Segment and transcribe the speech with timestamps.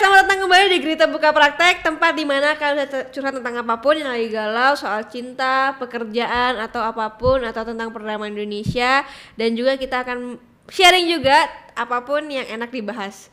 [0.00, 3.84] selamat datang kembali di Gerita Buka Praktek Tempat di mana kalian bisa curhat tentang apa
[3.84, 9.04] pun yang lagi galau Soal cinta, pekerjaan, atau apa pun Atau tentang perdamaian Indonesia
[9.36, 10.40] Dan juga kita akan
[10.72, 11.44] sharing juga
[11.76, 13.28] apa pun yang enak dibahas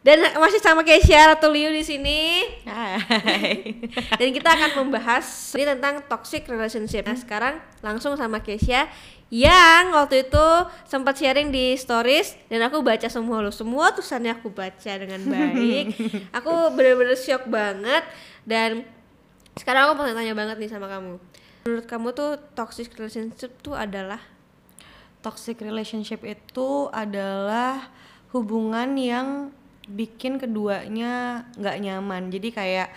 [0.00, 2.40] dan masih sama Keisha Ratu Liu di sini.
[2.64, 3.84] Hai.
[4.16, 7.04] Dan kita akan membahas ini tentang toxic relationship.
[7.04, 8.88] Nah, sekarang langsung sama Keisha
[9.30, 10.46] yang waktu itu
[10.90, 13.54] sempat sharing di stories dan aku baca semua lo.
[13.54, 15.94] Semua tulisannya aku baca dengan baik.
[16.36, 18.02] aku bener-bener shock banget
[18.42, 18.82] dan
[19.54, 21.22] sekarang aku pengen tanya banget nih sama kamu.
[21.62, 24.18] Menurut kamu tuh toxic relationship tuh adalah
[25.20, 27.92] Toxic relationship itu adalah
[28.32, 29.52] hubungan yang
[29.84, 32.32] bikin keduanya nggak nyaman.
[32.32, 32.88] Jadi kayak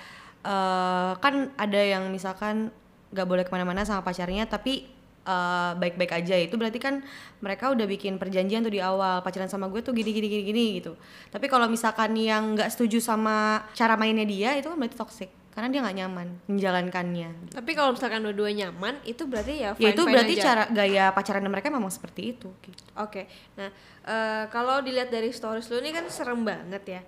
[0.48, 2.72] uh, kan ada yang misalkan
[3.12, 4.88] nggak boleh ke mana-mana sama pacarnya, tapi
[5.24, 7.04] eh, baik-baik uh, aja itu berarti kan
[7.40, 10.66] mereka udah bikin perjanjian tuh di awal pacaran sama gue tuh gini gini gini gini
[10.80, 10.94] gitu.
[11.32, 15.70] Tapi kalau misalkan yang nggak setuju sama cara mainnya dia itu kan berarti toxic karena
[15.70, 17.30] dia nggak nyaman menjalankannya.
[17.54, 20.44] Tapi kalau misalkan dua-dua nyaman, itu berarti ya fine, ya itu fine berarti aja.
[20.50, 22.50] cara gaya pacaran mereka memang seperti itu.
[22.66, 22.82] Gitu.
[22.98, 23.70] Oke, nah
[24.02, 27.02] uh, kalau dilihat dari stories lu ini kan serem banget ya.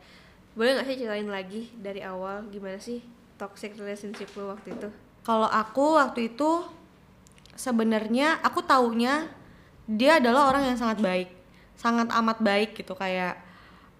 [0.53, 3.01] Boleh nggak sih ceritain lagi dari awal gimana sih
[3.41, 4.89] toxic relationship lu waktu itu?
[5.25, 6.69] Kalau aku waktu itu
[7.55, 9.31] sebenarnya aku taunya
[9.87, 11.29] dia adalah orang yang sangat baik,
[11.79, 13.39] sangat amat baik gitu kayak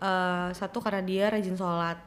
[0.03, 1.97] uh, satu karena dia rajin sholat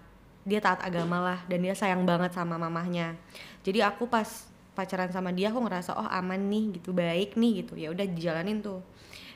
[0.49, 3.17] dia taat agama lah dan dia sayang banget sama mamahnya.
[3.61, 7.77] Jadi aku pas pacaran sama dia aku ngerasa oh aman nih gitu baik nih gitu.
[7.77, 8.81] Ya udah dijalanin tuh.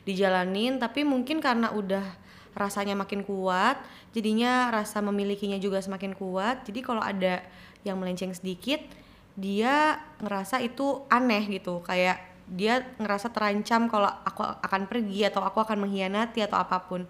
[0.08, 2.02] Dijalanin tapi mungkin karena udah
[2.52, 3.80] rasanya makin kuat
[4.12, 7.40] jadinya rasa memilikinya juga semakin kuat jadi kalau ada
[7.82, 8.80] yang melenceng sedikit
[9.32, 15.64] dia ngerasa itu aneh gitu kayak dia ngerasa terancam kalau aku akan pergi atau aku
[15.64, 17.08] akan mengkhianati atau apa pun.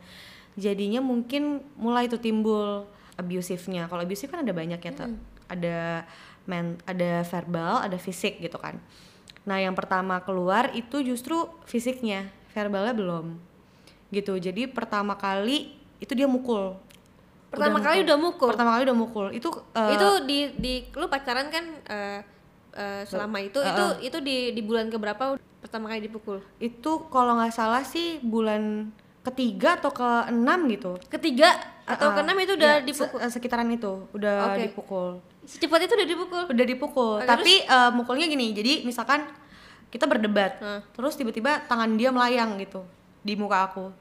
[0.55, 2.87] Jadinya mungkin mulai itu timbul
[3.19, 3.91] abusifnya.
[3.91, 5.19] Kalau abusif kan ada banyak ya tuh hmm.
[5.51, 6.07] ada
[6.47, 8.79] men ada verbal ada fisik gitu kan.
[9.43, 13.27] Nah yang pertama keluar itu justru fisiknya verbalnya belum.
[14.15, 14.37] Gitu.
[14.39, 16.79] Jadi pertama kali itu dia mukul
[17.53, 18.07] pertama udah kali mukul.
[18.09, 18.49] udah mukul?
[18.57, 19.27] Pertama kali udah mukul.
[19.37, 22.19] Itu uh, itu di di lu pacaran kan uh,
[22.73, 26.41] uh, selama itu uh, itu itu di di bulan keberapa pertama kali dipukul?
[26.57, 28.89] Itu kalau nggak salah sih bulan
[29.23, 30.97] ketiga atau ke enam gitu.
[31.13, 31.55] Ketiga
[31.85, 33.19] atau uh, keenam itu udah ya, dipukul?
[33.21, 34.73] se sekitaran itu udah okay.
[34.73, 35.09] dipukul.
[35.45, 36.43] Secepat itu udah dipukul?
[36.49, 37.17] Udah dipukul.
[37.21, 39.29] Okay, tapi uh, mukulnya gini jadi misalkan
[39.93, 40.81] kita berdebat uh.
[40.97, 42.83] terus tiba-tiba tangan dia melayang gitu
[43.21, 43.93] di muka aku.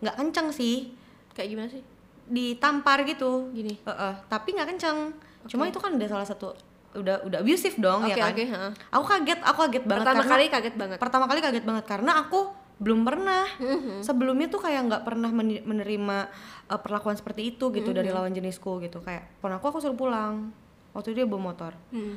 [0.00, 0.94] Nggak kenceng sih.
[1.34, 1.82] Kayak gimana sih
[2.30, 4.14] ditampar gitu gini uh -uh.
[4.30, 5.10] tapi nggak kenceng
[5.42, 5.50] okay.
[5.50, 6.54] cuma itu kan udah salah satu
[6.90, 8.72] udah udah abusive dong okay, ya kan okay, huh.
[8.94, 12.40] aku kaget aku kaget banget pertama kali kaget banget pertama kali kaget banget karena aku
[12.80, 14.00] belum pernah mm-hmm.
[14.00, 16.16] sebelumnya tuh kayak nggak pernah menerima
[16.64, 17.98] uh, perlakuan seperti itu gitu mm-hmm.
[18.00, 20.48] dari lawan jenisku gitu kayak pon aku aku suruh pulang
[20.96, 22.14] waktu itu dia bawa motor mm.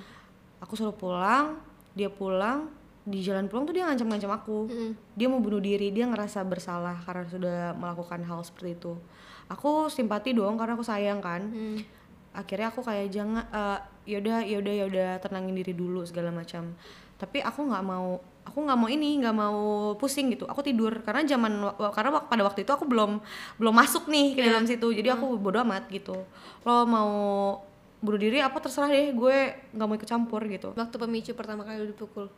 [0.63, 1.59] aku suruh pulang
[1.91, 2.71] dia pulang
[3.03, 4.91] di jalan pulang tuh dia ngancam-ngancam aku mm.
[5.19, 8.95] dia mau bunuh diri dia ngerasa bersalah karena sudah melakukan hal seperti itu
[9.51, 11.43] aku simpati dong karena aku sayang kan.
[11.49, 11.79] Mm.
[12.33, 13.77] akhirnya aku kayak jangan uh,
[14.09, 16.73] yaudah yaudah yaudah tenangin diri dulu segala macam.
[17.21, 20.49] Tapi aku nggak mau aku nggak mau ini nggak mau pusing gitu.
[20.49, 21.61] Aku tidur karena zaman
[21.93, 23.21] karena pada waktu itu aku belum
[23.61, 24.49] belum masuk nih ke yeah.
[24.49, 24.87] dalam situ.
[24.89, 25.45] Jadi aku hmm.
[25.45, 26.25] bodo amat gitu.
[26.65, 27.11] Lo mau
[28.01, 29.37] bunuh diri apa terserah deh gue
[29.77, 30.73] nggak mau ikut campur gitu.
[30.73, 32.33] Waktu pemicu pertama kali dipukul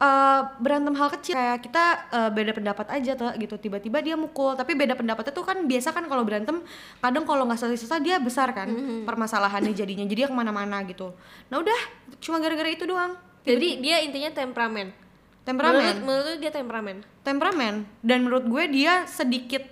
[0.00, 1.34] uh, berantem hal kecil.
[1.36, 3.56] Kayak kita uh, beda pendapat aja tuh gitu.
[3.56, 4.56] Tiba-tiba dia mukul.
[4.56, 6.60] Tapi beda pendapatnya tuh kan biasa kan kalau berantem
[7.00, 9.08] kadang kalau nggak selesai-selesai dia besar kan mm-hmm.
[9.08, 10.04] permasalahannya jadinya.
[10.04, 11.12] Jadi ke mana-mana gitu.
[11.48, 11.80] Nah udah
[12.20, 13.16] cuma gara-gara itu doang.
[13.46, 14.90] Jadi dia intinya temperamen.
[15.46, 15.78] Temperamen.
[15.78, 16.96] Menurut, menurut dia temperamen.
[17.22, 17.74] Temperamen.
[18.02, 19.62] Dan menurut gue dia sedikit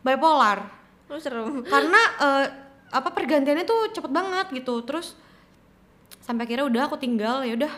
[0.00, 0.64] bipolar.
[1.12, 1.60] Lu serem.
[1.68, 2.46] Karena uh,
[2.98, 4.80] apa pergantiannya tuh cepet banget gitu.
[4.88, 5.12] Terus
[6.24, 7.72] sampai akhirnya udah aku tinggal ya udah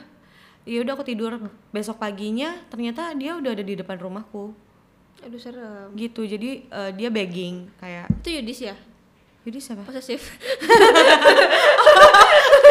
[0.68, 1.40] ya udah aku tidur.
[1.72, 4.52] Besok paginya ternyata dia udah ada di depan rumahku.
[5.24, 5.92] Aduh serem.
[5.96, 6.24] Gitu.
[6.24, 8.76] Jadi uh, dia begging kayak itu Yudis ya?
[9.44, 9.82] Yudis siapa?
[9.84, 10.20] Posesif.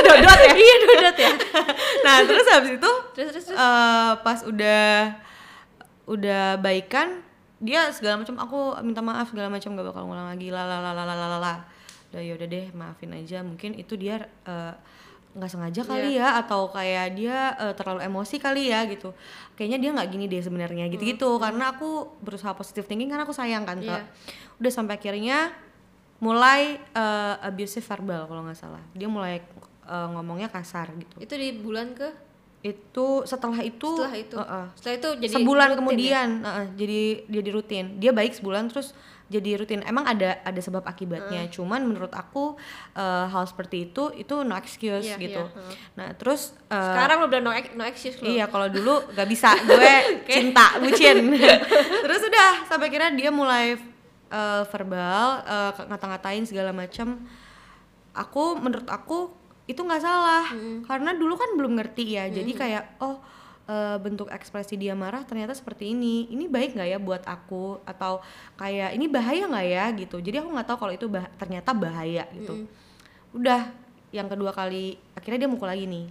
[0.05, 0.53] Dodot ya?
[0.53, 1.31] Iya dodot ya.
[2.05, 3.57] Nah terus habis itu terus, terus, terus.
[3.57, 5.17] Uh, pas udah
[6.09, 7.21] udah baikan
[7.59, 10.49] dia segala macam aku minta maaf segala macam gak bakal ngulang lagi.
[10.49, 10.65] Lah
[12.09, 13.45] udah ya udah deh maafin aja.
[13.45, 14.73] Mungkin itu dia uh,
[15.39, 16.35] nggak sengaja kali yeah.
[16.35, 19.15] ya atau kayak dia uh, terlalu emosi kali ya gitu.
[19.55, 21.41] Kayaknya dia nggak gini deh sebenarnya gitu gitu hmm.
[21.41, 24.03] karena aku berusaha positif thinking karena aku sayang kan yeah.
[24.59, 25.55] udah sampai akhirnya
[26.19, 28.83] mulai uh, abusive verbal kalau nggak salah.
[28.91, 29.39] Dia mulai
[29.87, 31.15] uh, ngomongnya kasar gitu.
[31.17, 32.11] Itu di bulan ke?
[32.59, 34.35] Itu setelah itu setelah itu?
[34.35, 36.45] uh, uh, setelah itu jadi sebulan kemudian ya?
[36.45, 37.01] uh, uh, jadi
[37.31, 37.85] jadi rutin.
[38.03, 38.91] Dia baik sebulan terus
[39.29, 42.57] jadi rutin emang ada ada sebab akibatnya cuman menurut aku
[42.97, 45.73] eh, hal seperti itu itu no excuse Iya, gitu iya, heeh.
[45.93, 48.25] nah terus eh, Sekarang lo udah no, no excuse lo.
[48.25, 49.93] Iya, kalau dulu gak bisa, gue
[50.33, 51.29] cinta, bucin.
[52.05, 53.77] Terus udah sampai kira dia mulai
[54.29, 57.21] eh, verbal, eh, ngata-ngatain segala macam.
[58.13, 59.29] Aku menurut aku
[59.69, 60.49] itu nggak salah,
[60.89, 62.25] karena dulu kan belum ngerti ya.
[62.27, 63.21] Jadi kayak oh
[63.69, 66.25] eh, bentuk ekspresi dia marah ternyata seperti ini.
[66.33, 68.19] Ini baik nggak ya buat aku atau
[68.57, 70.17] kayak ini bahaya nggak ya gitu.
[70.17, 72.65] Jadi aku nggak tahu kalau itu bah- ternyata bahaya gitu.
[73.37, 73.69] Udah
[74.09, 76.09] yang kedua kali akhirnya dia mukul lagi nih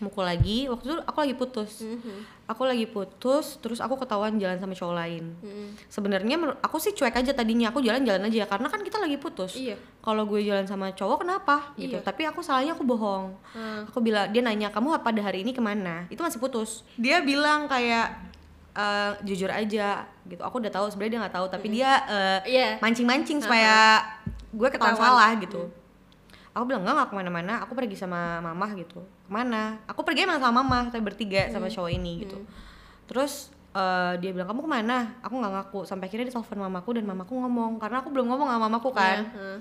[0.00, 1.82] mukul lagi waktu itu aku lagi putus.
[1.82, 2.40] Mhm.
[2.48, 5.36] aku lagi putus terus aku ketahuan jalan sama cowok lain.
[5.38, 5.66] Mhm.
[5.86, 9.52] sebenarnya aku sih cuek aja tadinya aku jalan-jalan aja karena kan kita lagi putus.
[9.54, 9.76] Iya.
[10.00, 11.72] kalau gue jalan sama cowok kenapa?
[11.74, 11.94] Gitu.
[11.94, 12.00] Iya.
[12.00, 13.36] tapi aku salahnya aku bohong.
[13.52, 13.84] Hmm.
[13.84, 16.08] aku bilang dia nanya kamu pada hari ini ke mana?
[16.08, 16.82] Itu masih putus.
[16.94, 18.30] Dia bilang kayak
[18.72, 20.38] "Eh, jujur aja gitu.
[20.38, 22.68] Aku udah tahu sebenarnya dia nggak tahu tapi dia eh, Iya.
[22.78, 23.98] mancing-mancing supaya
[24.48, 25.66] gue ketahuan salah gitu.
[26.48, 29.76] aku bilang enggak nggak ke mana-mana aku pergi sama mama gitu ke mana.
[29.84, 32.40] Aku pergi emang sama mama tapi bertiga sama cowok ini gitu.
[33.04, 34.98] Terus eh, dia bilang kamu ke mana?
[35.20, 35.80] Aku nggak ngaku.
[35.84, 37.76] Sampai akhirnya dia telepon mamaku dan mamaku ngomong.
[37.76, 39.18] Karena aku belum ngomong sama mamaku kan.
[39.20, 39.58] Iya, heeh.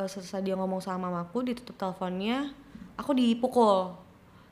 [0.00, 2.50] Eh, selesai dia ngomong sama mamaku ditutup teleponnya
[2.96, 3.92] aku dipukul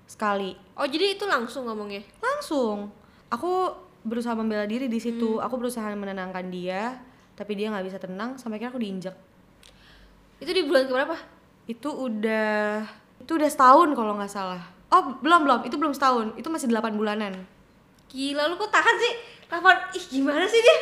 [0.04, 0.52] sekali.
[0.76, 2.04] Oh jadi itu langsung ngomongnya?
[2.20, 2.92] langsung.
[3.32, 3.72] Aku
[4.04, 5.40] berusaha membela diri di situ.
[5.40, 7.00] Aku berusaha menenangkan dia
[7.34, 8.36] tapi dia nggak bisa tenang.
[8.36, 9.16] Sampai akhirnya aku diinjak.
[10.44, 11.16] Itu di bulan keberapa?
[11.64, 12.84] itu udah
[13.18, 16.94] itu udah setahun kalau nggak salah oh belum belum itu belum setahun itu masih 8
[16.94, 17.34] bulanan
[18.04, 19.12] Gila lu kok tahan sih?
[19.50, 19.58] 8
[19.92, 20.76] ih gimana sih dia?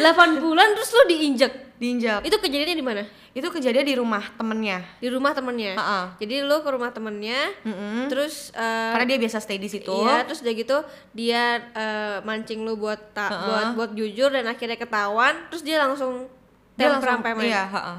[0.08, 1.52] 8 bulan terus lu diinjek.
[1.76, 3.04] diinjak Itu kejadiannya di mana?
[3.28, 5.76] itu kejadian di rumah temennya Di rumah temennya.
[5.76, 6.16] Ha-ha.
[6.16, 8.08] Jadi lu ke rumah temennya, Mm-mm.
[8.10, 10.76] terus eh, karena dia biasa stay di situ Iya, terus udah gitu
[11.12, 13.46] dia eh, mancing lu buat ta- Ha-ha.
[13.46, 16.26] buat buat jujur dan akhirnya ketahuan, terus dia langsung
[16.74, 17.94] langsung sampai iya ha-ha.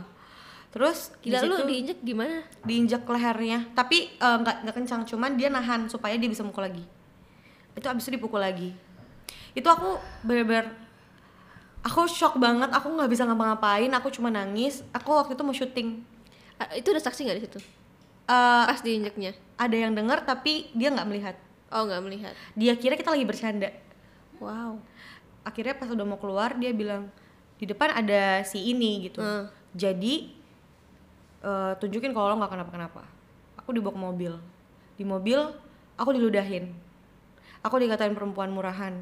[0.70, 2.46] Terus di Gila lu diinjek gimana?
[2.62, 6.86] diinjak lehernya tapi eh, nggak nggak kencang cuman dia nahan supaya dia bisa mukul lagi
[7.74, 8.76] itu abis itu dipukul lagi
[9.52, 10.70] itu aku bener-bener
[11.80, 15.90] aku shock banget aku nggak bisa ngapa-ngapain aku cuma nangis aku waktu itu mau syuting
[16.60, 17.60] Ah, itu ada saksi nggak di situ?
[18.28, 19.32] Eh, Pas diinjeknya.
[19.56, 21.36] ada yang dengar tapi dia nggak melihat
[21.70, 22.34] Oh, nggak melihat.
[22.52, 23.72] dia kira kita lagi bercanda
[24.38, 24.84] Wow.
[25.42, 27.08] akhirnya pas udah mau keluar dia bilang
[27.56, 29.48] di depan ada si ini gitu Hmm.
[29.72, 30.36] jadi
[31.44, 33.04] eh, tunjukin kalau lo nggak kenapa-kenapa.
[33.60, 34.34] Aku dibawa ke mobil.
[34.96, 35.40] Di mobil
[35.96, 36.72] aku diludahin.
[37.64, 38.96] Aku dikatain perempuan murahan.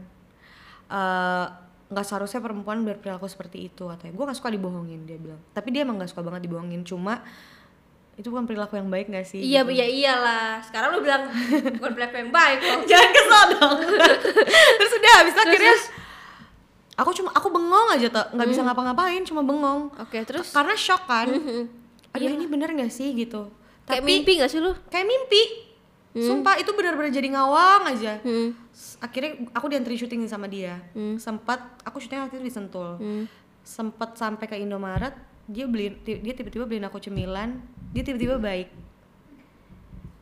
[0.89, 1.45] Eh,
[1.87, 4.13] nggak seharusnya perempuan berperilaku seperti itu katanya.
[4.13, 5.39] Gue nggak suka dibohongin dia bilang.
[5.55, 6.83] Tapi dia emang nggak suka banget dibohongin.
[6.83, 7.23] Cuma
[8.17, 9.37] itu bukan perilaku yang baik gak sih?
[9.37, 9.77] Iya, gitu.
[9.77, 10.57] iya iyalah.
[10.65, 11.29] Sekarang lu bilang
[11.77, 12.79] bukan black yang baik kok.
[12.89, 13.77] jangan kesel dong.
[14.81, 15.75] Terus udah habis itu akhirnya
[16.97, 19.93] aku cuma aku bengong aja tuh nggak bisa ngapa-ngapain cuma bengong.
[20.01, 20.49] Oke, terus?
[20.49, 21.29] Karena shock kan
[22.15, 23.51] Aduh ini bener gak sih gitu.
[23.87, 24.71] Kayak tapi mimpi gak sih lu?
[24.91, 25.43] kayak mimpi.
[26.17, 28.17] Sumpah itu benar-benar jadi ngawang aja.
[28.25, 28.57] Hmm.
[28.97, 30.81] Akhirnya aku diantri syuting sama dia.
[30.97, 31.21] Hmm.
[31.21, 32.97] sempat aku syuting waktu itu di Sentul.
[32.99, 33.25] Hmm.
[33.67, 35.11] sempat sampai ke Indomaret
[35.43, 37.59] dia beli dia tiba-tiba beliin aku cemilan
[37.91, 38.71] dia tiba-tiba baik.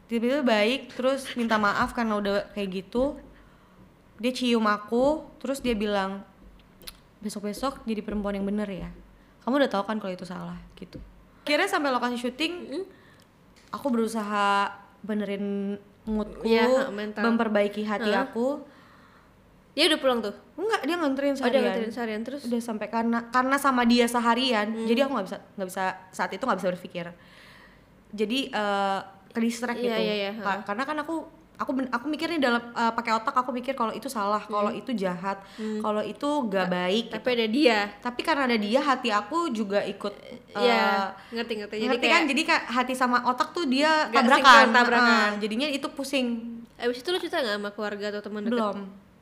[0.10, 3.16] Tiba-tiba baik terus minta maaf karena udah kayak gitu.
[4.20, 6.26] Dia cium aku terus dia bilang
[7.22, 8.90] besok-besok jadi perempuan yang bener ya.
[9.46, 10.98] Kamu udah tahu kan kalau itu salah gitu
[11.46, 12.82] akhirnya sampai lokasi syuting
[13.70, 17.22] aku berusaha benerin moodku Iya, mental.
[17.24, 18.26] memperbaiki hati Heeh.
[18.26, 18.66] aku
[19.74, 20.32] Dia udah pulang tuh.
[20.56, 22.42] enggak dia nganterin Oh, dia seharian nganterin seharian terus.
[22.42, 24.88] udah sampai karena karena sama dia seharian Hmm.
[24.88, 27.06] jadi aku nggak bisa nggak bisa saat itu nggak bisa berpikir
[28.10, 29.00] jadi eh
[29.30, 32.92] ke distract Iya, gitu iya, iya, Ka- karena kan aku aku aku mikirnya dalam eh,
[32.92, 34.78] pakai otak aku mikir kalau itu salah kalau Hmm.
[34.78, 35.40] itu jahat
[35.80, 37.80] kalau itu gak baik Tapi ada dia.
[37.98, 41.76] tapi karena ada dia hati aku juga ikut eh, Iya, ngerti ngerti.
[41.78, 45.04] Jadi ngerti kayak kan jadi hati sama otak tuh dia Gak tabrakan, tabrakan.
[45.06, 46.28] Heeh, jadinya itu pusing
[46.76, 48.52] abis itu lu cerita nggak sama keluarga atau teman dekat?
[48.52, 48.78] belum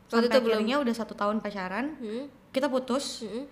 [0.10, 0.58] Waktu itu belum?
[0.58, 2.26] akhirnya udah satu tahun pacaran Hmm.
[2.50, 3.46] kita putus Hmm.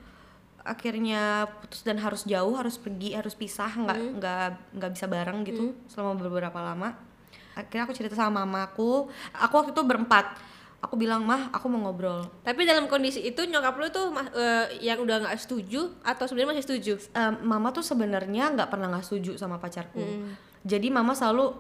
[0.62, 1.22] akhirnya
[1.60, 4.14] putus dan harus jauh harus pergi harus pisah nggak Hmm.
[4.18, 6.94] nggak nggak bisa bareng gitu selama beberapa lama
[7.58, 9.10] akhirnya aku cerita sama mamaku.
[9.36, 10.38] Aku waktu itu berempat.
[10.82, 12.26] Aku bilang mah aku mau ngobrol.
[12.42, 16.66] Tapi dalam kondisi itu nyokap lu tuh eh, yang udah nggak setuju atau sebenarnya masih
[16.66, 16.94] setuju?
[17.14, 20.02] Em, mama tuh sebenarnya nggak pernah nggak setuju sama pacarku.
[20.02, 20.34] Hmm.
[20.62, 21.58] jadi mama selalu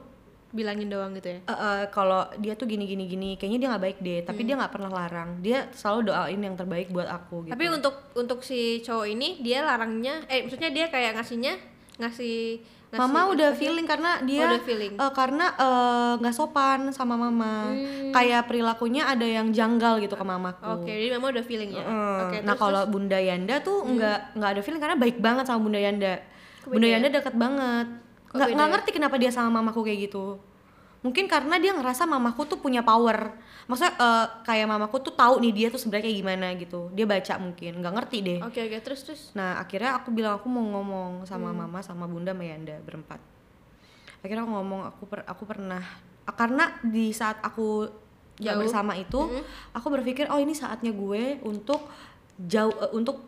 [0.52, 1.40] Bilangin doang gitu ya.
[1.48, 4.20] eh, eh, kalau dia tuh gini gini gini kayaknya dia nggak baik deh.
[4.28, 5.40] Tapi dia nggak pernah larang.
[5.40, 7.56] Dia selalu doain yang terbaik buat aku gitu.
[7.56, 11.56] Tapi untuk untuk si cowok ini dia larangnya eh maksudnya dia kayak ngasihnya
[12.04, 12.60] ngasih,
[12.92, 14.94] ngasih Mama udah feeling karena dia udah feeling.
[15.00, 17.72] eh, karena eh, nggak sopan sama mama.
[17.72, 18.12] Hmm.
[18.12, 20.84] Kayak perilakunya ada yang janggal gitu ke mamaku.
[20.84, 21.88] Oke, jadi mama udah feeling ya.
[21.88, 22.20] Mm.
[22.28, 22.84] Oke, nah kalau?
[22.92, 26.20] Bunda Yanda tuh nggak nggak ada feeling karena baik banget sama Bunda Yanda.
[26.68, 27.00] Bunda ya?
[27.00, 27.88] Yanda deket banget.
[28.36, 28.68] Nggak ya?
[28.76, 30.50] ngerti kenapa dia sama mamaku kayak gitu.
[31.01, 33.34] Mungkin karena dia ngerasa mamaku tuh punya power.
[33.65, 36.93] Maksudnya eh, kayak mamaku tuh tahu nih dia tuh sebenarnya kayak gimana gitu.
[36.93, 38.39] Dia baca mungkin, nggak ngerti deh.
[38.41, 39.22] Oke, oke, terus terus.
[39.34, 41.65] Nah akhirnya aku bilang aku mau ngomong sama Hmm.
[41.65, 43.17] mama sama bunda sama Yanda berempat.
[44.22, 45.81] Akhirnya aku ngomong aku per- aku pernah
[46.22, 47.89] ah, karena di saat aku
[48.38, 48.62] Jauh.
[48.62, 49.17] bersama itu,
[49.74, 51.81] aku berpikir oh ini saatnya gue untuk
[52.38, 53.25] jauh eh, untuk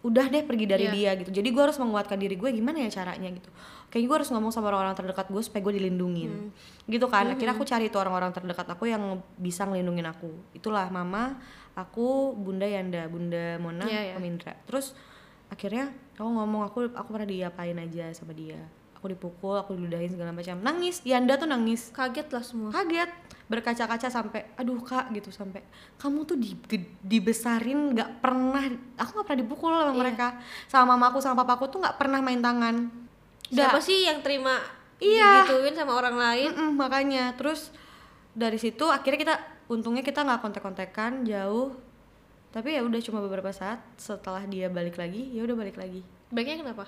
[0.00, 0.94] udah deh pergi dari Iya.
[0.94, 1.30] dia gitu.
[1.32, 3.50] Jadi gue harus menguatkan diri gue gimana ya caranya gitu.
[3.94, 6.50] Kayaknya gue harus ngomong sama orang-orang terdekat gue supaya gue dilindungin.
[6.50, 6.90] Hmm.
[6.90, 7.30] Gitu kan.
[7.30, 10.34] Akhirnya aku cari tuh orang-orang terdekat aku yang bisa ngelindungin aku.
[10.50, 11.38] Itulah mama,
[11.78, 14.14] aku, Bunda Yanda, Bunda Mona, Iya, iya.
[14.18, 14.58] Om Indra.
[14.66, 14.98] Terus
[15.46, 18.58] akhirnya aku ngomong aku aku pernah diapain aja sama dia.
[18.98, 20.58] Aku dipukul, aku diludahin segala macam.
[20.58, 21.94] Nangis, Yanda tuh nangis.
[21.94, 22.74] Kaget lah semua.
[22.74, 23.14] Kaget,
[23.46, 25.62] berkaca-kaca sampai aduh Kak gitu sampai
[26.00, 28.64] kamu tuh di, di- dibesarin nggak pernah
[28.96, 30.00] aku nggak pernah dipukul sama Iya.
[30.02, 30.26] mereka.
[30.66, 33.03] Sama mamaku sama papaku tuh nggak pernah main tangan.
[33.50, 34.56] Siapa sih yang terima
[35.02, 35.44] Iya.
[35.44, 36.50] digituin sama orang lain?
[36.54, 37.34] Mm-mm, makanya.
[37.36, 37.68] Terus
[38.32, 39.34] dari situ akhirnya kita
[39.68, 41.74] untungnya kita nggak kontak-kontakan jauh.
[42.54, 46.06] Tapi ya udah cuma beberapa saat setelah dia balik lagi ya udah balik lagi.
[46.30, 46.86] Baiknya kenapa?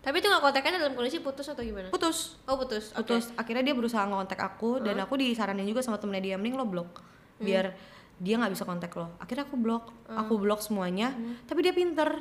[0.00, 1.92] Tapi itu nggak kontekannya dalam kondisi putus atau gimana?
[1.92, 2.36] putus.
[2.48, 2.92] Oh putus.
[2.92, 3.32] Putus.
[3.36, 7.00] Akhirnya dia berusaha ngontak aku dan aku disaranin juga sama temennya dia mending lo blok
[7.40, 7.72] biar
[8.20, 9.16] dia nggak bisa kontak lo.
[9.16, 9.88] Akhirnya aku blok.
[10.08, 11.12] Aku blok semuanya.
[11.48, 12.20] Tapi dia pinter.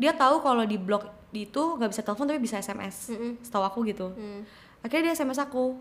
[0.00, 3.32] Dia tahu kalau di blok itu nggak bisa telepon tapi bisa sms Mm-mm.
[3.40, 4.42] setahu aku gitu Hmm.
[4.80, 5.78] akhirnya dia sms aku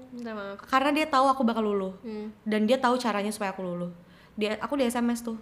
[0.63, 2.29] karena dia tahu aku bakal luluh Hmm.
[2.43, 3.89] dan dia tahu caranya supaya aku luluh
[4.33, 5.37] dia aku di sms tuh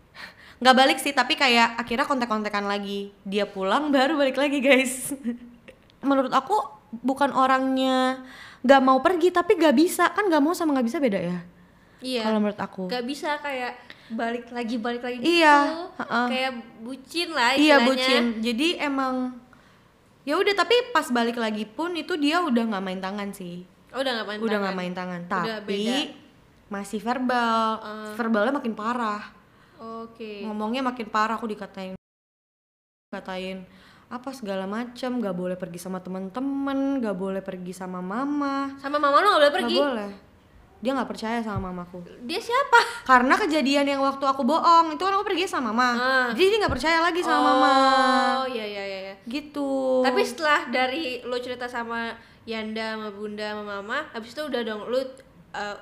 [0.60, 5.12] nggak balik sih tapi kayak akhirnya kontak-kontakan lagi dia pulang baru balik lagi guys
[6.00, 6.56] menurut aku
[6.94, 8.20] bukan orangnya
[8.60, 11.38] nggak mau pergi tapi nggak bisa kan nggak mau sama nggak bisa beda ya
[11.98, 12.22] Iya.
[12.24, 13.78] kalau menurut aku Gak bisa kayak
[14.10, 15.82] balik lagi balik lagi Iya, gitu.
[15.96, 16.26] heeh.
[16.28, 17.86] Kayak bucin lah iya istilahnya.
[17.86, 19.14] bucin jadi emang
[20.22, 23.66] ya udah tapi pas balik lagi pun itu dia udah nggak main tangan sih.
[23.92, 25.20] Oh, udah gak main udah nggak main tangan.
[25.28, 25.96] Udah tapi beda.
[26.72, 27.64] masih verbal.
[28.16, 29.22] Verbalnya makin parah.
[29.82, 30.46] Oke.
[30.46, 31.98] ngomongnya makin parah aku dikatain
[33.10, 33.66] katain
[34.06, 38.78] apa segala macam nggak boleh pergi sama teman-teman nggak boleh pergi sama mama.
[38.78, 39.76] Sama mama lu gak boleh nggak pergi.
[39.76, 40.31] boleh
[40.82, 42.80] dia nggak percaya sama mamaku Dia siapa?
[43.04, 46.28] karena kejadian yang waktu aku bohong itu kan aku pergi sama mama Ah.
[46.30, 47.72] jadi dia nggak percaya lagi sama mama
[48.36, 48.98] Oh, iya iya iya.
[49.04, 49.14] iya.
[49.24, 52.10] gitu Tapi setelah dari lu cerita sama
[52.42, 55.06] Yanda sama Bunda sama Mama, habis itu udah dong lu uh,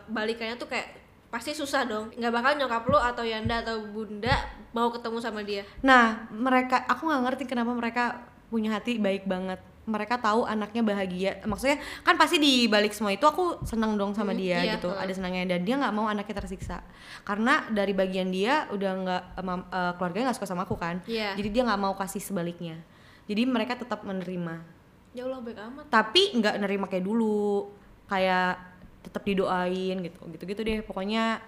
[0.07, 0.93] balikannya tuh kayak
[1.27, 2.13] pasti susah dong.
[2.13, 4.37] nggak bakal nyokap lu atau Yanda atau Bunda
[4.71, 5.65] mau ketemu sama dia.
[5.81, 8.05] nah mereka aku nggak ngerti kenapa mereka
[8.47, 9.57] punya hati baik banget
[9.91, 11.33] mereka tahu anaknya bahagia.
[11.43, 14.95] Maksudnya kan pasti di balik semua itu aku senang dong sama dia iya, gitu.
[14.95, 15.03] heeh.
[15.03, 16.87] ada senangnya dan dia nggak mau anaknya tersiksa.
[17.27, 21.03] Karena dari bagian dia udah nggak emang, eh, keluarganya nggak suka sama aku kan.
[21.11, 21.35] Iya.
[21.35, 22.79] jadi dia nggak mau kasih sebaliknya.
[23.27, 24.63] Jadi mereka tetap menerima.
[25.11, 25.85] Ya Allah baik amat.
[25.91, 27.75] tapi nggak nerima kayak dulu.
[28.07, 28.63] Kayak
[29.03, 30.19] tetap didoain gitu.
[30.31, 30.79] Gitu gitu deh.
[30.87, 31.43] Pokoknya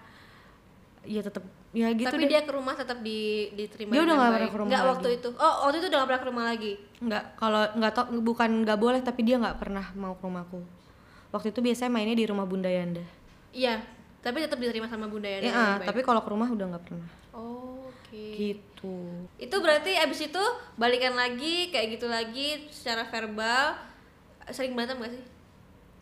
[1.03, 3.19] ya tetap ya gitu Tapi deh dia ke rumah tetap di
[3.51, 5.29] diterima Dia udah nggak pernah ke rumah Nggak waktu itu.
[5.33, 6.71] Oh, waktu itu udah gak pernah ke rumah lagi.
[6.97, 10.59] nggak kalau nggak tau bukan nggak boleh tapi dia nggak pernah mau ke rumahku
[11.29, 13.03] waktu itu biasanya mainnya di rumah bunda Yanda
[13.49, 13.83] Iya,
[14.19, 15.45] tapi tetap diterima sama Bunda Yanda.
[15.45, 18.23] ya tapi kalau ke rumah udah nggak pernah Oh, oke.
[18.33, 18.95] gitu
[19.35, 20.43] Itu berarti abis itu
[20.73, 23.75] balikan lagi kayak gitu lagi secara verbal
[24.49, 25.23] sering berantem gak sih?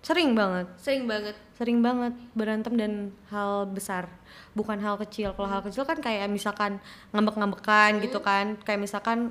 [0.02, 0.68] Sering banget.
[0.82, 1.36] Sering banget.
[1.62, 2.94] sering banget berantem dan
[3.30, 4.10] hal besar.
[4.58, 5.38] Bukan hal kecil.
[5.38, 6.82] Kalau hal kecil kan kayak misalkan
[7.14, 8.58] ngambek-ngambekan gitu kan.
[8.66, 9.30] Kayak misalkan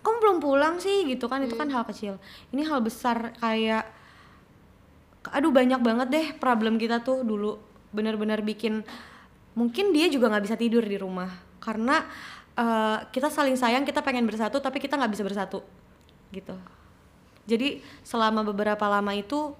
[0.00, 1.04] kamu belum pulang sih?
[1.04, 1.44] gitu kan.
[1.44, 2.16] Itu kan hal kecil.
[2.48, 3.84] Ini hal besar kayak
[5.36, 7.60] aduh banyak banget deh problem kita tuh dulu.
[7.92, 8.80] Benar-benar bikin
[9.52, 11.28] mungkin dia juga nggak bisa tidur di rumah.
[11.60, 12.08] Karena
[12.56, 15.60] eh, kita saling sayang kita pengen bersatu tapi kita nggak bisa bersatu.
[16.32, 16.56] Gitu.
[17.44, 19.52] Jadi selama beberapa lama itu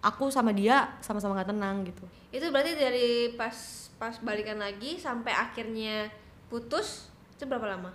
[0.00, 3.54] aku sama dia sama-sama nggak tenang gitu Itu berarti dari pas
[3.96, 6.12] pas balikan lagi sampai akhirnya
[6.46, 7.90] putus itu berapa lama?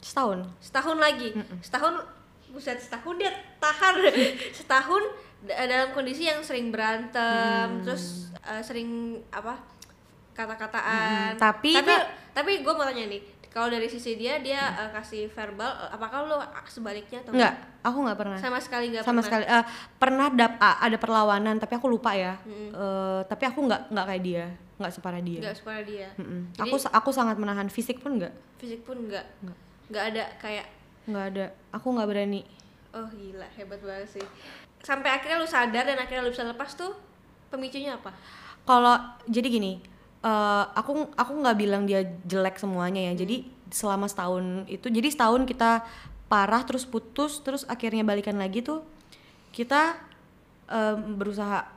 [0.00, 1.32] setahun Setahun lagi.
[1.60, 1.96] Setahun
[2.52, 3.94] buset setahun dia tahan
[4.58, 5.02] setahun
[5.42, 9.56] da- dalam kondisi yang sering berantem, terus eh, sering apa?
[10.34, 11.34] kata-kataan.
[11.34, 11.40] Mm-mm.
[11.40, 11.94] Tapi tapi
[12.34, 13.22] tapi gue mau tanya nih,
[13.54, 17.98] kalau dari sisi dia dia eh, kasih verbal, eh, apakah lo sebaliknya atau nggak aku
[18.02, 18.38] nggak pernah.
[18.42, 19.26] Sama sekali nggak sama pernah.
[19.30, 22.34] sekali eh, pernah dap a- ada perlawanan tapi aku lupa ya.
[22.44, 24.44] Eh, tapi aku nggak nggak kayak dia
[24.74, 25.38] nggak separah dia.
[25.38, 26.08] Nggak suka dia.
[26.18, 26.50] Mm-mm.
[26.50, 28.34] Jadi- aku aku sangat menahan fisik pun nggak.
[28.58, 29.22] Fisik pun Nggak.
[29.86, 30.66] nggak ada kayak
[31.06, 31.44] nggak ada.
[31.70, 32.42] Aku nggak berani.
[32.90, 34.26] Oh gila hebat banget sih.
[34.82, 36.90] Sampai akhirnya lu sadar dan akhirnya lu bisa lepas tuh
[37.48, 38.10] pemicunya apa?
[38.64, 39.78] Kalau jadi gini,
[40.24, 43.14] eh, aku aku nggak bilang dia jelek semuanya ya.
[43.14, 45.84] Jadi selama setahun itu, jadi setahun kita
[46.30, 48.82] parah terus putus terus akhirnya balikan lagi tuh
[49.54, 49.94] kita
[50.72, 51.70] em, berusaha.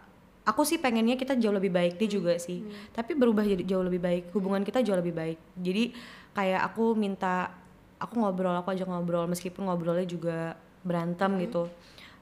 [0.48, 2.63] Aku sih pengennya kita jauh lebih baik dia juga sih.
[2.96, 4.24] Tapi berubah jadi jauh lebih baik.
[4.32, 5.38] Hubungan kita jauh lebih baik.
[5.60, 5.92] Jadi
[6.32, 7.51] kayak aku minta
[8.00, 10.56] aku ngobrol aku ajak ngobrol meskipun ngobrolnya juga
[10.88, 11.68] berantem gitu.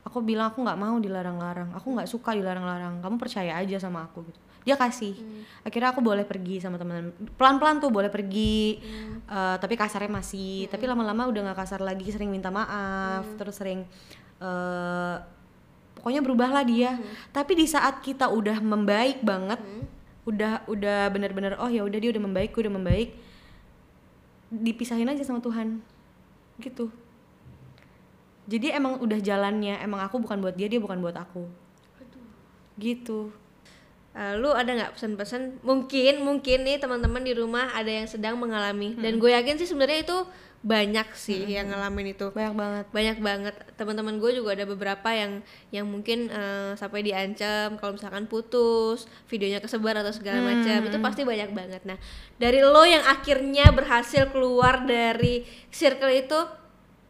[0.02, 1.70] Aku bilang aku nggak mau dilarang-larang.
[1.78, 2.98] Aku nggak suka dilarang-larang.
[3.06, 4.42] Kamu percaya aja sama aku gitu.
[4.66, 5.14] Dia kasih.
[5.62, 7.14] Akhirnya aku boleh pergi sama teman.
[7.38, 8.82] Pelan-pelan tuh boleh pergi.
[9.30, 10.66] Eh, tapi kasarnya masih.
[10.68, 12.10] Tapi lama-lama udah nggak kasar lagi.
[12.10, 13.30] Sering minta maaf.
[13.38, 13.86] Terus sering
[14.42, 15.16] eh
[15.96, 16.98] pokoknya berubahlah dia.
[17.30, 19.62] Tapi di saat kita udah membaik banget,
[20.26, 23.18] udah udah bener-bener oh ya udah dia udah membaik, gue udah membaik.
[24.50, 25.82] Dipisahin aja sama Tuhan.
[26.58, 26.90] Gitu.
[28.46, 31.50] Jadi emang udah jalannya, emang aku bukan buat dia, dia bukan buat aku.
[32.78, 33.45] Gitu.
[34.16, 35.60] Eh, lu ada nggak pesan-pesan?
[35.60, 38.96] Mungkin mungkin nih teman-teman di rumah ada yang sedang mengalami.
[38.96, 40.18] Dan gue yakin sih sebenarnya itu
[40.64, 42.32] banyak sih yang ngalamin itu.
[42.32, 42.86] Banyak banget.
[42.96, 43.56] banyak banget.
[43.76, 49.60] Teman-teman gue juga ada beberapa yang yang mungkin eh, sampai diancam kalau misalkan putus videonya
[49.60, 50.80] kesebar atau segala macam.
[50.88, 51.84] Itu pasti banyak banget.
[51.84, 52.00] Nah
[52.40, 55.44] dari lo yang akhirnya berhasil keluar dari
[55.76, 56.40] circle itu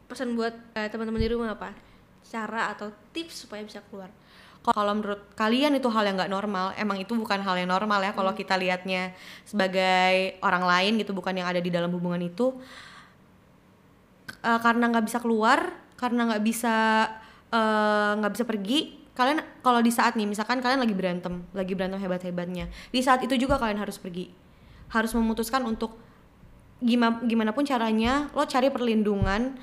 [0.09, 1.69] pesan buat eh, teman-teman di rumah apa?
[2.25, 4.09] Cara atau tips supaya bisa keluar
[4.65, 8.17] Kalau menurut kalian itu hal yang nggak normal, emang itu bukan hal yang normal ya
[8.17, 9.13] kalau kita lihatnya
[9.45, 12.57] sebagai orang lain gitu, bukan yang ada di dalam hubungan itu.
[14.41, 15.69] Eh, karena nggak bisa keluar,
[16.01, 16.75] karena nggak bisa
[17.53, 18.79] eh, nggak bisa pergi,
[19.13, 23.37] kalian kalau di saat nih, misalkan kalian lagi berantem, lagi berantem hebat-hebatnya, di saat itu
[23.37, 24.33] juga kalian harus pergi,
[24.89, 26.01] harus memutuskan untuk
[26.83, 29.55] gimana gimana pun caranya lo cari perlindungan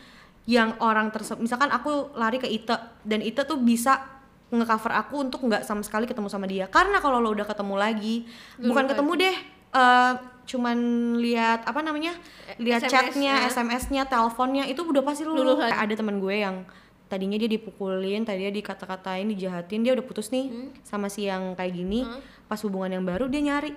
[0.48, 2.74] yang orang tersebut misalkan aku lari ke Ite
[3.06, 4.11] dan Ite tuh bisa
[4.52, 6.64] ngecover aku untuk nggak sama sekali ketemu sama dia.
[6.66, 9.36] Karena kalau lo udah ketemu lagi bukan ketemu deh
[9.72, 10.78] eh, cuman
[11.16, 12.12] lihat apa namanya
[12.56, 13.48] lihat SMS chatnya ya.
[13.48, 15.72] SMS-nya teleponnya itu udah pasti Luluh lagi.
[15.72, 16.66] ada teman gue yang
[17.06, 20.68] tadinya dia dipukulin tadinya dikata-katain dijahatin dia udah putus nih Hmm.
[20.82, 22.04] sama si yang kayak gini.
[22.44, 23.72] Pas hubungan yang baru dia nyari.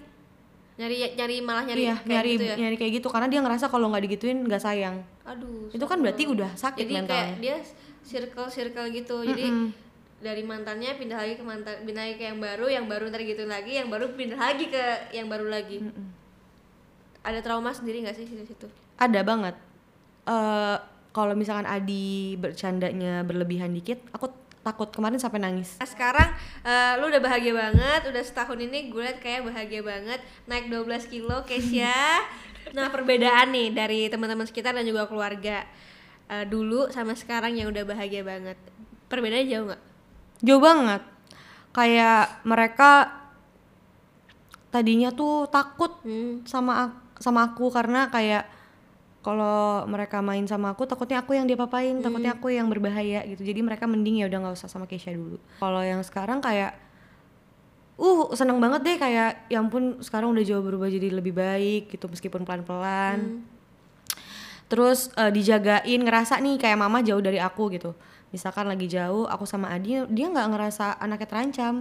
[0.75, 2.55] Nyari nyari malah nyari iya kayak nyari gitu ya?
[2.57, 3.07] nyari kayak gitu.
[3.07, 4.95] Karena dia ngerasa kalau nggak digituin nggak sayang.
[5.23, 7.35] Aduh itu kan berarti udah sakit jadi kayak mentalnya.
[7.39, 7.55] dia
[8.01, 9.17] circle circle gitu.
[9.21, 9.45] Jadi
[10.23, 13.43] dari mantannya pindah lagi ke mantan pindah lagi ke yang baru yang baru ntar gitu
[13.45, 15.83] lagi yang baru pindah lagi ke yang baru lagi.
[17.25, 18.67] Ada trauma sendiri nggak sih di situ?
[18.95, 19.55] Ada banget.
[20.27, 20.77] Eh
[21.15, 24.27] kalau misalkan Adi bercandanya berlebihan dikit aku
[24.65, 25.77] takut kemarin sampai nangis.
[25.77, 26.29] Nah, sekarang
[26.65, 31.05] eh, lu udah bahagia banget, udah setahun ini gue liat kayak bahagia banget, naik 12
[31.05, 32.25] kilo Kesia.
[32.75, 35.61] nah perbedaan nih dari teman-teman sekitar dan juga keluarga
[36.25, 38.57] Eh, dulu sama sekarang yang udah bahagia banget,
[39.13, 39.83] perbedaannya jauh nggak?
[40.41, 41.01] Jauh banget.
[41.71, 43.11] Kayak mereka
[44.67, 46.43] tadinya tuh takut Hmm.
[46.43, 48.43] sama ak- sama aku karena kayak
[49.23, 53.41] kalau mereka main sama aku takutnya aku yang diapa-apain takutnya aku yang berbahaya gitu.
[53.41, 55.39] Jadi mereka mending ya udah nggak usah sama Keisha dulu.
[55.57, 56.75] Kalau yang sekarang kayak
[57.95, 62.05] uh seneng banget deh kayak ya ampun sekarang udah jauh berubah jadi lebih baik gitu
[62.05, 63.41] meskipun pelan-pelan.
[64.65, 67.95] Terus eh, dijagain ngerasa nih kayak mama jauh dari aku gitu
[68.35, 71.75] misalkan lagi jauh aku sama Adi dia nggak ngerasa anaknya terancam.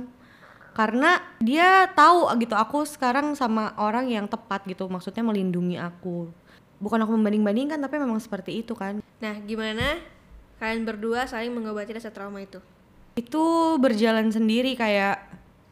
[0.75, 6.31] Karena dia tahu gitu aku sekarang sama orang yang tepat gitu maksudnya melindungi aku.
[6.79, 9.03] Bukan aku membanding-bandingkan tapi memang seperti itu kan.
[9.19, 9.99] Nah gimana
[10.63, 12.63] kalian berdua saling mengobati rasa trauma itu?
[13.15, 13.45] itu
[13.79, 15.23] berjalan sendiri kayak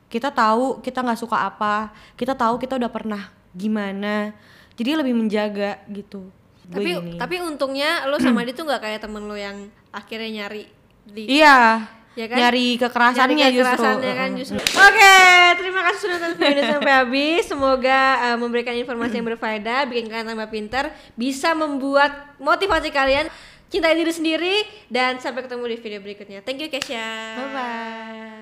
[0.06, 4.32] kita tahu kita nggak suka apa kita tahu kita udah pernah gimana.
[4.72, 6.32] Jadi lebih menjaga gitu.
[6.72, 10.64] Tapi tapi untungnya lo sama dia tuh nggak kayak temen lo yang akhirnya nyari
[11.04, 12.36] di iya Ya kan?
[12.36, 14.40] nyari kekerasannya Nyari justru kekerasannya kan Heeh.
[14.44, 14.58] justru.
[14.84, 15.16] Oke,
[15.56, 17.42] terima kasih sudah nonton video ini sampai habis.
[17.48, 20.84] Semoga uh, memberikan informasi yang berfaedah, bikin kalian tambah pintar,
[21.16, 23.32] bisa membuat motivasi kalian
[23.68, 24.54] cintai diri sendiri
[24.88, 26.44] dan sampai ketemu di video berikutnya.
[26.44, 27.08] Thank you Kesha.
[27.32, 28.41] bye bye